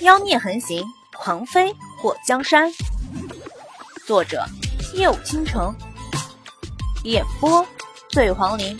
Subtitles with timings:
[0.00, 2.70] 妖孽横行，狂飞过江山。
[4.06, 4.44] 作者：
[4.94, 5.74] 夜舞倾城，
[7.02, 7.66] 演播：
[8.10, 8.78] 醉黄林。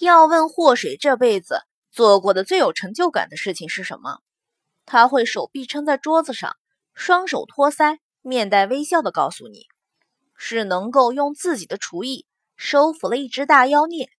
[0.00, 4.18] 要问祸水这辈子做过的最有成就感的事情是什么？
[4.84, 6.56] 他会手臂撑在桌子上，
[6.94, 9.66] 双手托腮，面带微笑的告诉你，
[10.36, 14.10] 是能够用自己的厨艺收服了一只大妖孽。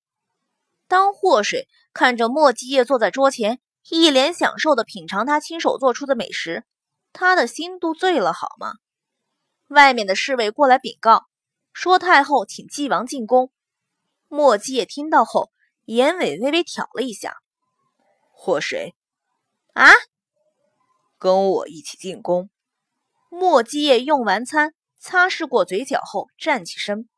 [0.87, 3.59] 当祸水看着莫基叶坐在桌前。
[3.87, 6.65] 一脸享受的品尝他亲手做出的美食，
[7.13, 8.73] 他的心都醉了，好吗？
[9.67, 11.25] 外面的侍卫过来禀告，
[11.73, 13.51] 说太后请纪王进宫。
[14.27, 15.51] 莫姬也听到后，
[15.85, 17.37] 眼尾微微挑了一下。
[18.31, 18.95] 祸水，
[19.73, 19.91] 啊，
[21.17, 22.49] 跟我一起进宫。
[23.29, 27.09] 莫姬也用完餐，擦拭过嘴角后站起身。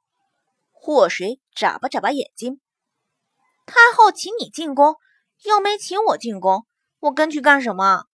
[0.72, 2.60] 祸水眨巴眨巴眼睛，
[3.66, 4.96] 太后请你进宫。
[5.44, 6.66] 又没请我进宫，
[7.00, 8.06] 我跟去干什么？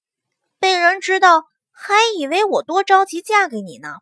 [0.60, 3.98] 被人知道，还以为我多着急嫁给你呢。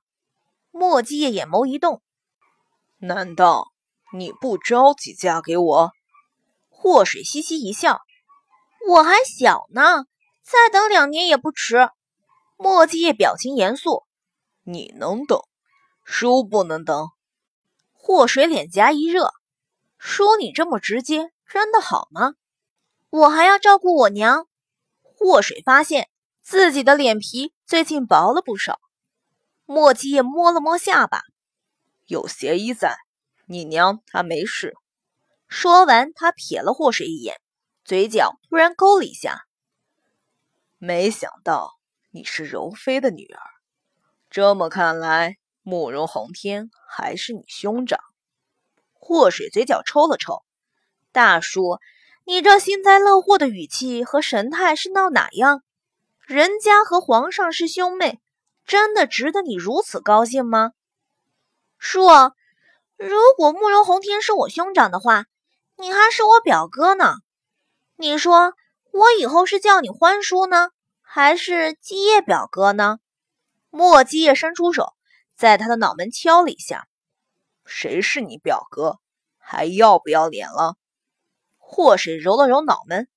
[0.71, 2.01] 莫姬夜眼眸一动，
[2.97, 3.71] 难道
[4.13, 5.91] 你不着急嫁给我？
[6.69, 8.01] 祸水嘻嘻一笑，
[8.89, 10.05] 我还小呢，
[10.43, 11.89] 再等两年也不迟。
[12.57, 14.03] 莫姬夜表情严肃，
[14.63, 15.41] 你能等，
[16.03, 17.09] 叔不能等。
[17.93, 19.33] 祸水脸颊一热，
[19.97, 22.35] 说你这么直接，真的好吗？
[23.17, 24.45] 我还要照顾我娘。
[25.01, 26.09] 祸水发现
[26.41, 28.81] 自己的脸皮最近薄了不少。
[29.65, 31.21] 莫七也摸了摸下巴，
[32.07, 32.97] 有邪医在，
[33.47, 34.75] 你娘她没事。
[35.47, 37.39] 说完，他瞥了祸水一眼，
[37.85, 39.45] 嘴角突然勾了一下。
[40.77, 41.71] 没想到
[42.11, 43.41] 你是柔妃的女儿，
[44.29, 47.97] 这么看来，慕容宏天还是你兄长。
[48.93, 50.43] 祸水嘴角抽了抽，
[51.13, 51.79] 大叔。
[52.27, 55.61] 你这幸灾乐祸的语气和神态是闹哪样？
[56.25, 58.19] 人家和皇上是兄妹，
[58.65, 60.71] 真的值得你如此高兴吗？
[61.77, 62.01] 叔，
[62.97, 65.25] 如果慕容宏天是我兄长的话，
[65.77, 67.17] 你还是我表哥呢。
[67.95, 68.55] 你说
[68.91, 70.71] 我以后是叫你欢叔呢，
[71.03, 72.97] 还是基业表哥呢？
[73.69, 74.93] 莫基业伸出手，
[75.37, 76.87] 在他的脑门敲了一下。
[77.65, 78.97] 谁是你表哥？
[79.37, 80.75] 还要不要脸了？
[81.67, 83.09] 祸水揉了揉脑门，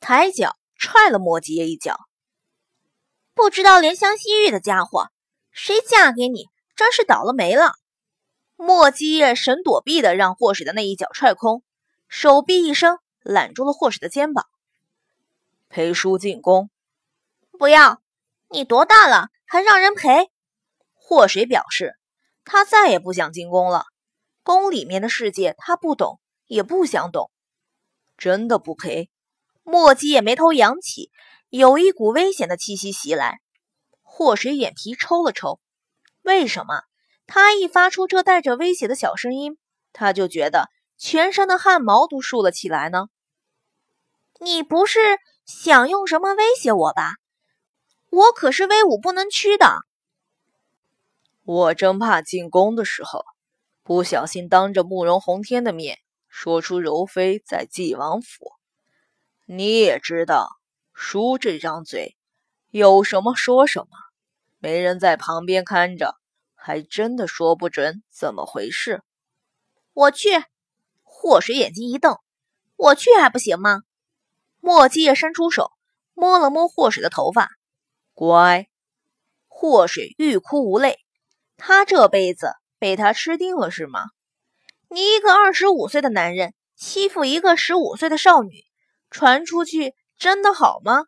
[0.00, 2.00] 抬脚踹了莫姬夜一脚。
[3.34, 5.10] 不知道怜香惜玉的家伙，
[5.50, 7.74] 谁嫁给你，真是倒了霉了。
[8.56, 11.62] 莫姬夜神躲避的让祸水的那一脚踹空，
[12.08, 14.46] 手臂一伸，揽住了祸水的肩膀。
[15.68, 16.70] 陪叔进宫？
[17.58, 18.00] 不要！
[18.48, 20.30] 你多大了，还让人陪？
[20.94, 21.94] 祸水表示，
[22.44, 23.84] 他再也不想进宫了。
[24.42, 27.30] 宫里面的世界他不懂，也不想懂。
[28.22, 29.10] 真的不赔？
[29.64, 31.10] 莫姬也眉头扬起，
[31.48, 33.40] 有一股危险的气息袭来。
[34.00, 35.58] 祸水眼皮抽了抽，
[36.22, 36.82] 为什么？
[37.26, 39.58] 他一发出这带着威胁的小声音，
[39.92, 43.08] 他就觉得全身的汗毛都竖了起来呢。
[44.38, 45.00] 你不是
[45.44, 47.14] 想用什么威胁我吧？
[48.08, 49.78] 我可是威武不能屈的。
[51.42, 53.24] 我真怕进宫的时候，
[53.82, 55.98] 不小心当着慕容宏天的面。
[56.34, 58.54] 说出柔妃在纪王府，
[59.44, 60.48] 你也知道，
[60.94, 62.16] 叔这张嘴
[62.70, 63.88] 有什么说什么，
[64.58, 66.16] 没人在旁边看着，
[66.54, 69.02] 还真的说不准怎么回事。
[69.92, 70.30] 我去，
[71.02, 72.16] 祸水眼睛一瞪，
[72.76, 73.82] 我去还不行吗？
[74.58, 75.70] 莫姬也伸出手
[76.14, 77.50] 摸了摸祸水的头发，
[78.14, 78.68] 乖。
[79.48, 80.98] 祸水欲哭无泪，
[81.58, 84.06] 他这辈子被他吃定了是吗？
[84.94, 88.66] 你一个二十五岁的男人欺负一个十五岁的少女，
[89.08, 91.06] 传出去真的好吗？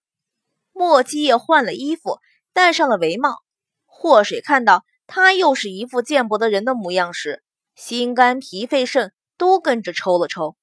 [0.72, 2.18] 莫姬也换了衣服，
[2.54, 3.42] 戴上了帷帽。
[3.84, 7.42] 祸水看到他又是一副见不得人的模样时，
[7.74, 10.56] 心肝脾肺肾都跟着抽了抽。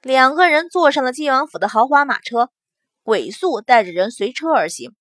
[0.00, 2.50] 两个人坐上了晋王府的豪华马车，
[3.04, 4.96] 鬼宿带着人随车而行。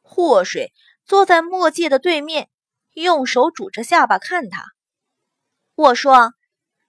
[0.00, 0.72] 祸水
[1.04, 2.48] 坐在墨界的对面，
[2.94, 4.62] 用手拄着下巴看他。
[5.74, 6.34] 我说。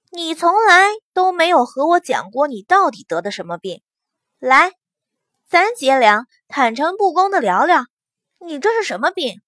[0.09, 3.81] 你从来都没有和我讲过你到底得的什么病，
[4.39, 4.73] 来，
[5.47, 7.83] 咱姐俩坦诚不公的聊聊，
[8.39, 9.41] 你这是什么病？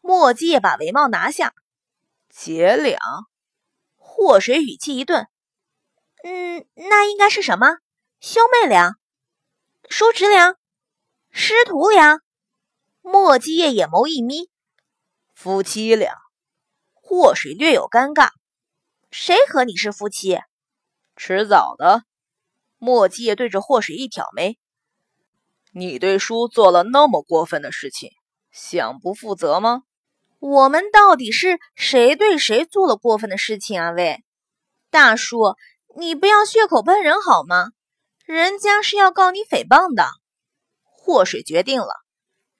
[0.00, 1.54] 墨迹把帷帽拿下，
[2.28, 2.98] 姐俩，
[3.96, 5.28] 祸水语气一顿，
[6.22, 7.78] 嗯，那应该是什么？
[8.20, 8.96] 兄妹俩，
[9.88, 10.56] 叔侄俩，
[11.30, 12.20] 师徒俩？
[13.00, 14.50] 墨迹叶眼眸一眯，
[15.34, 16.14] 夫妻俩。
[16.92, 18.30] 祸水略有尴尬。
[19.18, 20.40] 谁和你是夫妻？
[21.16, 22.02] 迟早的。
[22.76, 24.58] 莫季对着祸水一挑眉
[25.72, 28.10] ：“你对叔做了那么过分的事情，
[28.52, 29.84] 想不负责吗？
[30.38, 33.90] 我们到底是谁对谁做了过分的事情啊？
[33.92, 34.22] 喂，
[34.90, 35.54] 大叔，
[35.96, 37.70] 你不要血口喷人好吗？
[38.26, 40.06] 人家是要告你诽谤的。
[40.82, 41.88] 祸水决定了，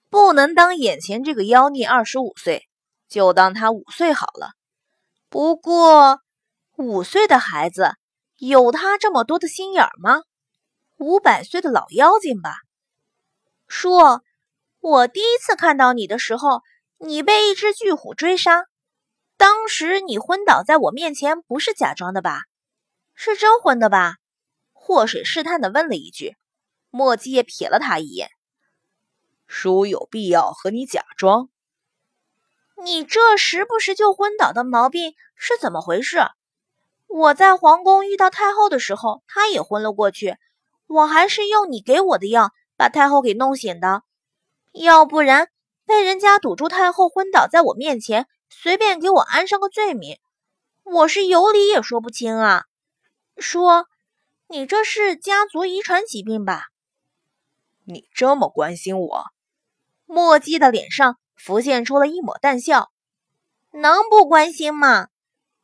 [0.09, 2.67] 不能当眼前这个妖孽二十五岁，
[3.07, 4.53] 就当他五岁好了。
[5.29, 6.19] 不过，
[6.77, 7.95] 五岁的孩子
[8.37, 10.21] 有他这么多的心眼吗？
[10.97, 12.53] 五百岁的老妖精吧。
[13.67, 13.89] 叔，
[14.79, 16.61] 我第一次看到你的时候。
[16.99, 18.65] 你被一只巨虎追杀，
[19.37, 22.41] 当时你昏倒在我面前，不是假装的吧？
[23.13, 24.15] 是真昏的吧？
[24.73, 26.35] 祸水试探的问了一句。
[26.89, 28.31] 墨迹也瞥了他一眼。
[29.45, 31.49] 叔有必要和你假装？
[32.83, 36.17] 你这时不时就昏倒的毛病是怎么回事？
[37.07, 40.37] 我在皇宫遇到太后的时候，她也昏了过去，
[40.87, 44.03] 我还是用你给我的药把太后给弄醒的，
[44.71, 45.49] 要不然。
[45.85, 50.17] 被人家堵住太后昏倒在我面前，随便给我安上个罪名，
[50.83, 52.65] 我是有理也说不清啊！
[53.37, 53.87] 说
[54.49, 56.65] 你这是家族遗传疾病吧？
[57.85, 59.23] 你这么关心我，
[60.05, 62.91] 墨迹的脸上浮现出了一抹淡笑。
[63.71, 65.07] 能不关心吗？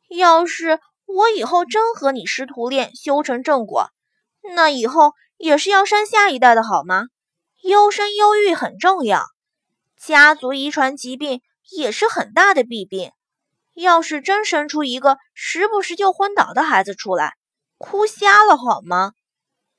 [0.08, 3.90] 要是我以后真和你师徒恋修成正果，
[4.54, 7.06] 那以后也是要生下一代的好吗？
[7.62, 9.24] 优生优育很重要。
[9.96, 11.40] 家族遗传疾病
[11.70, 13.12] 也是很大的弊病，
[13.74, 17.34] 要是真生出一个时不时就昏倒的孩子出来，
[17.78, 19.12] 哭瞎了好吗？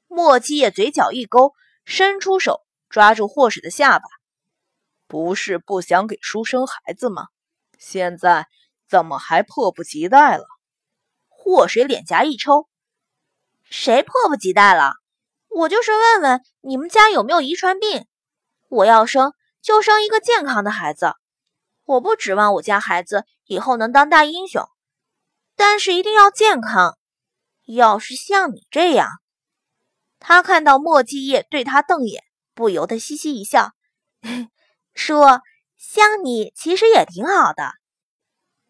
[0.07, 4.05] 莫七也嘴角一勾，伸出手抓住霍水的下巴。
[5.07, 7.27] 不是不想给叔生孩子吗？
[7.77, 8.47] 现在
[8.89, 10.45] 怎么还迫不及待了？
[11.45, 12.67] 祸水脸颊一抽，
[13.69, 14.93] 谁迫不及待了？
[15.47, 18.07] 我就是问问你们家有没有遗传病，
[18.67, 19.33] 我要生。
[19.61, 21.13] 就生一个健康的孩子，
[21.85, 24.63] 我不指望我家孩子以后能当大英雄，
[25.55, 26.97] 但是一定要健康。
[27.65, 29.07] 要是像你这样，
[30.19, 32.23] 他看到莫继业对他瞪眼，
[32.55, 33.71] 不由得嘻嘻一笑，
[34.95, 35.41] 说
[35.77, 37.71] ：“像你其实也挺好的。”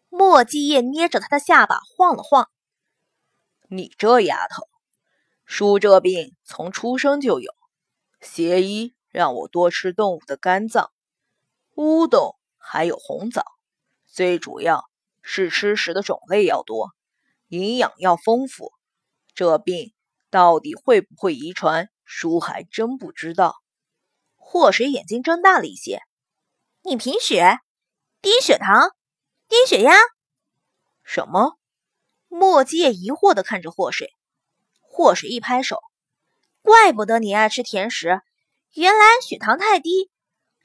[0.08, 2.48] 莫继业捏着他的下巴晃了晃
[3.68, 4.68] ：“你这丫头，
[5.44, 7.52] 叔这病从出生就有，
[8.20, 10.92] 邪医。”让我多吃动物的肝脏、
[11.74, 13.42] 乌豆还有红枣，
[14.04, 14.84] 最主要
[15.22, 16.90] 是吃食的种类要多，
[17.48, 18.74] 营养要丰富。
[19.34, 19.94] 这病
[20.28, 23.54] 到底会不会遗传，叔还真不知道。
[24.34, 26.02] 祸水眼睛睁大了一些
[26.84, 27.58] ：“你贫血、
[28.20, 28.90] 低血糖、
[29.48, 29.94] 低血压？
[31.04, 31.56] 什么？”
[32.36, 34.10] 墨迹也疑惑的看着祸水。
[34.82, 35.80] 祸水一拍手
[36.60, 38.20] ：“怪不得你爱吃甜食。”
[38.76, 40.10] 原来血糖太低，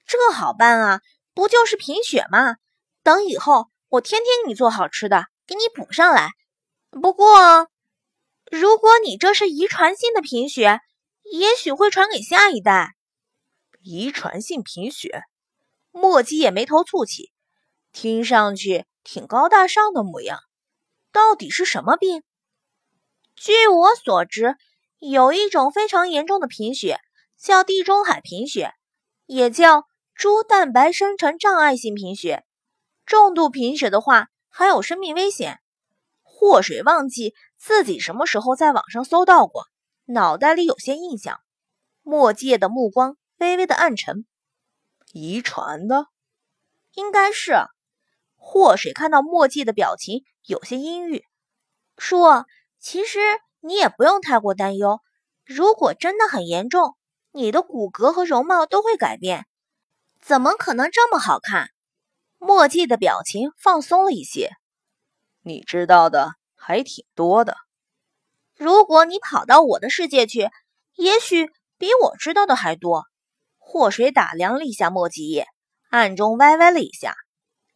[0.06, 1.02] 这好办啊，
[1.34, 2.58] 不就是贫血吗？
[3.04, 6.32] 等以后我天天给你做好吃的，给你补上来。
[6.90, 7.70] 不过，
[8.52, 10.82] 如果你这是遗传性的贫血，
[11.32, 12.96] 也许会传给下一代。
[13.82, 15.24] 遗传性贫血，
[15.92, 17.32] 莫基也眉头蹙起，
[17.94, 20.38] 听上去挺高大上的模样。
[21.12, 22.24] 到底是什么病？
[23.36, 24.56] 据我所知，
[25.00, 27.00] 有一种非常严重的贫血。
[27.38, 28.76] 叫地中海贫血，
[29.26, 32.46] 也叫猪蛋白生成障碍性贫血。
[33.04, 35.60] 重度贫血的话，还有生命危险。
[36.22, 39.66] 祸水忘记自己什么时候在网上搜到过，
[40.06, 41.40] 脑袋里有些印象。
[42.04, 44.28] 墨界的目光微微的暗沉，
[45.12, 46.06] 遗传的，
[46.94, 47.54] 应该是。
[48.44, 51.24] 祸水看到墨迹的表情有些阴郁，
[51.98, 52.48] 说
[52.82, 53.20] ：“其实
[53.60, 55.00] 你也不用太过担忧，
[55.46, 56.98] 如果真的很严重。”
[57.34, 59.46] 你的骨骼和容貌都会改变，
[60.20, 61.70] 怎么可能这么好看？
[62.40, 64.50] 墨迹的表情放松了一些。
[65.42, 67.56] 你知道的还挺多的。
[68.58, 70.50] 如果你跑到我的世界去，
[70.98, 73.06] 也许比我知道的还多。
[73.58, 75.48] 祸水打量了一下墨迹叶，
[75.90, 77.16] 暗中歪歪了一下。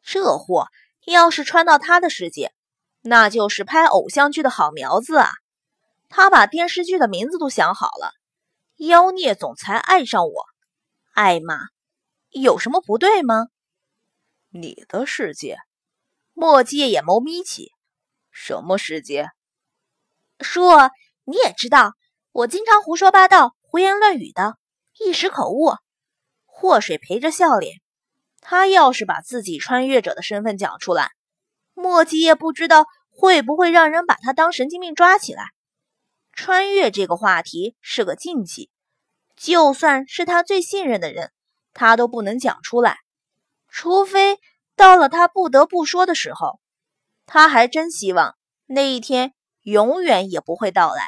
[0.06, 0.68] 这货
[1.08, 2.54] 要是穿到他的世界，
[3.02, 5.30] 那就是拍偶像剧的好苗子啊！
[6.10, 8.12] 他把电视剧的名字都想好了。
[8.78, 10.46] 妖孽总裁爱上我，
[11.14, 11.58] 艾玛，
[12.30, 13.48] 有什么不对吗？
[14.50, 15.58] 你的世界，
[16.34, 17.72] 墨迹眼眸眯起，
[18.32, 19.30] 什么世界？
[20.40, 20.62] 叔
[21.24, 21.94] 你也知道，
[22.32, 24.58] 我经常胡说八道、胡言乱语的，
[25.00, 25.74] 一时口误。
[26.46, 27.82] 祸水陪着笑脸，
[28.48, 31.10] 他要是把自己穿越者的身份讲出来，
[31.74, 35.46] 墨迹也不知道会不会让人把他当神经病抓起来。
[36.32, 38.70] 穿越这个话题是个禁忌，
[39.36, 41.32] 就算是他最信任的人，
[41.74, 43.00] 他都不能讲出来，
[43.68, 44.38] 除非
[44.75, 46.60] 到了他不得不说的时候。
[47.25, 48.36] 他还真希望
[48.68, 49.34] 那一天
[49.64, 51.02] 永远也不会到来。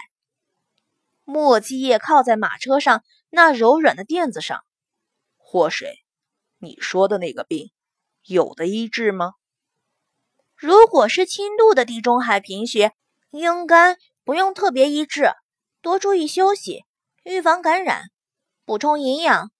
[1.23, 4.63] 莫继业靠在马车上那柔软的垫子上，
[5.37, 5.99] 祸水，
[6.59, 7.71] 你说的那个病，
[8.23, 9.33] 有的医治吗？
[10.55, 12.93] 如果是轻度的地中海贫血，
[13.29, 15.31] 应该不用特别医治，
[15.81, 16.83] 多注意休息，
[17.23, 18.05] 预防感染，
[18.65, 19.51] 补充营养，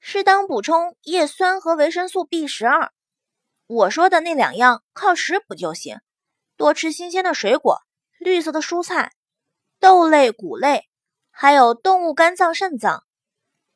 [0.00, 2.90] 适当补充叶酸和维生素 B 十二。
[3.66, 5.98] 我说的那两样靠食补就行，
[6.56, 7.82] 多吃新鲜的水果、
[8.18, 9.12] 绿色的蔬菜、
[9.78, 10.88] 豆类、谷类，
[11.30, 13.04] 还有动物肝脏、肾脏、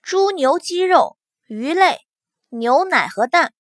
[0.01, 1.99] 猪牛鸡肉、鱼类、
[2.51, 3.55] 牛奶和蛋。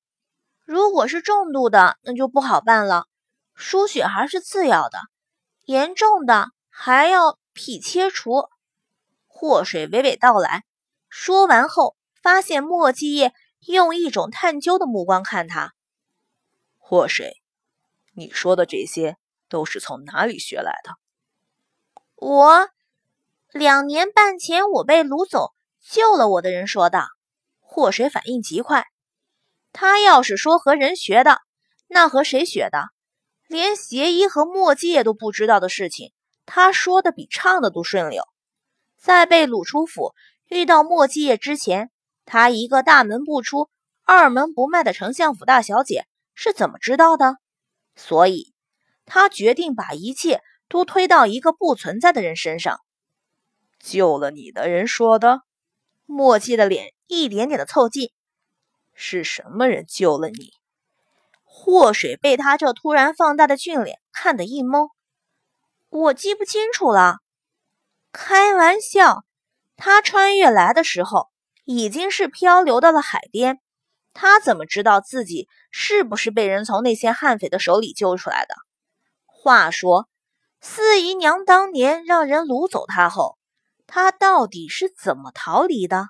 [0.64, 3.06] 如果是重度的，那就不好办了。
[3.54, 4.98] 输血还是次要的，
[5.64, 8.48] 严重的还要脾切除。
[9.26, 10.64] 祸水娓娓道来，
[11.08, 13.32] 说完后，发现莫继业
[13.66, 15.72] 用一种探究的目光看他。
[16.78, 17.40] 祸水，
[18.14, 19.16] 你说的这些
[19.48, 20.94] 都是从哪里学来的？
[22.16, 22.68] 我
[23.52, 27.08] 两年半前，我被掳走救了我的人说的。
[27.72, 28.84] 祸水反应极快，
[29.72, 31.38] 他要是说和人学的，
[31.86, 32.88] 那和谁学的？
[33.46, 36.12] 连邪医和墨界都不知道的事情，
[36.46, 38.24] 他说的比唱的都顺溜。
[38.98, 40.14] 在被掳出府
[40.48, 41.92] 遇到墨界之前，
[42.24, 43.70] 他一个大门不出、
[44.02, 47.36] 二门不迈的丞相府大小姐是怎么知道的？
[47.94, 48.52] 所以，
[49.06, 52.80] 他决定把一切都推到一个不存在的人身上。
[53.78, 55.42] 救了你的人说的，
[56.06, 58.12] 墨界的脸一点点的凑近。
[58.94, 60.52] 是什么人救了你？
[61.42, 64.90] 祸水被他这突然放大的俊脸看得一懵，
[65.88, 67.16] 我记不清楚了。
[68.12, 69.24] 开玩笑，
[69.76, 71.28] 他穿越来的时候
[71.64, 73.58] 已经是漂流到了海边，
[74.14, 78.54] 他怎么知道自己是不是被人从那些悍匪的手里救出来的？
[79.26, 80.08] 话说，
[80.60, 83.38] 四姨娘当年让人掳走他后，
[83.86, 86.08] 他到底是怎么逃离的？